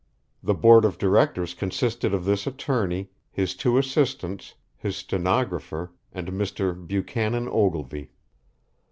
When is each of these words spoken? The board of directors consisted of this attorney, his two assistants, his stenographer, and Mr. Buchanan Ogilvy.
The 0.41 0.55
board 0.55 0.83
of 0.83 0.97
directors 0.97 1.53
consisted 1.53 2.11
of 2.11 2.25
this 2.25 2.47
attorney, 2.47 3.11
his 3.29 3.55
two 3.55 3.77
assistants, 3.77 4.55
his 4.75 4.95
stenographer, 4.97 5.91
and 6.11 6.29
Mr. 6.29 6.73
Buchanan 6.73 7.47
Ogilvy. 7.47 8.09